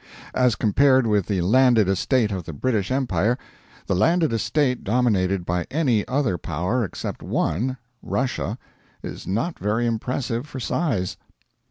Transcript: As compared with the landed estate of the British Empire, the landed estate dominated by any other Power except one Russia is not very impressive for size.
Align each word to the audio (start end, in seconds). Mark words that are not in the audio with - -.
As 0.33 0.55
compared 0.55 1.05
with 1.05 1.27
the 1.27 1.41
landed 1.41 1.87
estate 1.87 2.31
of 2.31 2.45
the 2.45 2.53
British 2.53 2.89
Empire, 2.89 3.37
the 3.85 3.93
landed 3.93 4.33
estate 4.33 4.83
dominated 4.83 5.45
by 5.45 5.67
any 5.69 6.07
other 6.07 6.39
Power 6.39 6.83
except 6.83 7.21
one 7.21 7.77
Russia 8.01 8.57
is 9.03 9.27
not 9.27 9.59
very 9.59 9.85
impressive 9.85 10.47
for 10.47 10.59
size. 10.59 11.17